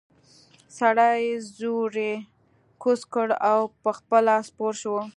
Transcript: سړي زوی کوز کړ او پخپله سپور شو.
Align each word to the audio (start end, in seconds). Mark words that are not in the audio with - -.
سړي 0.77 1.21
زوی 1.57 2.13
کوز 2.83 3.01
کړ 3.13 3.27
او 3.49 3.59
پخپله 3.83 4.35
سپور 4.47 4.73
شو. 4.81 4.97